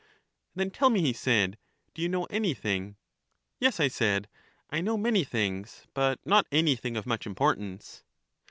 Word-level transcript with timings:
Then 0.55 0.71
tell 0.71 0.89
me, 0.89 0.99
he 1.01 1.13
said, 1.13 1.59
do 1.93 2.01
you 2.01 2.09
know 2.09 2.23
anything? 2.31 2.95
Yes, 3.59 3.79
I 3.79 3.87
said, 3.87 4.27
I 4.71 4.81
know 4.81 4.97
many 4.97 5.23
things, 5.23 5.85
but 5.93 6.19
not 6.25 6.47
anything 6.51 6.97
of 6.97 7.05
much 7.05 7.27
importance. 7.27 8.03